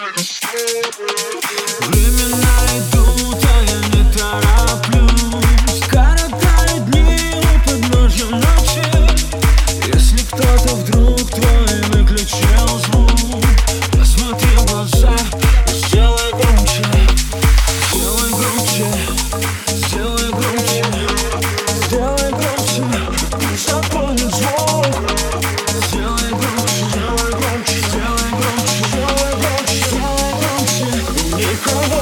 Dreaming 0.00 0.16
I 2.32 2.88
don't 2.90 3.09
the 31.72 31.99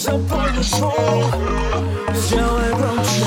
zapalił 0.00 0.64
szło 0.64 0.92
the 2.30 2.36
rączkę 2.70 3.19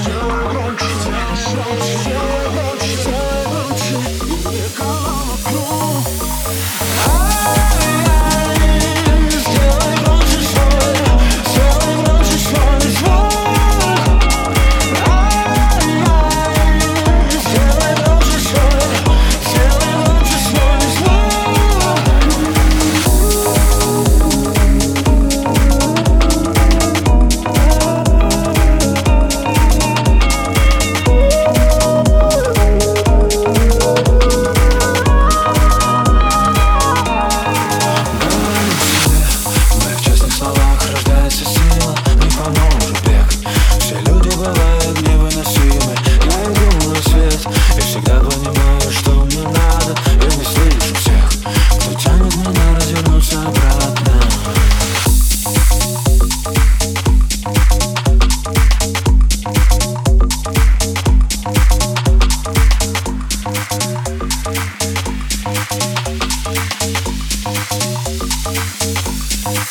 Thank 69.45 69.67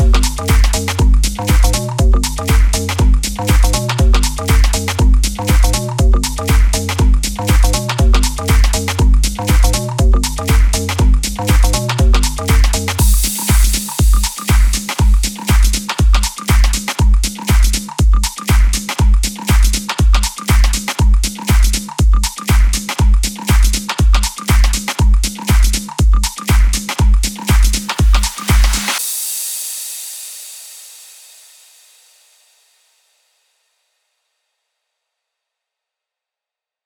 you. 0.00 0.05